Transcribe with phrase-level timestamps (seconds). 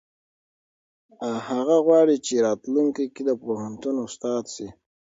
[1.47, 4.67] هغه غواړي چې په راتلونکي کې د پوهنتون استاد شي.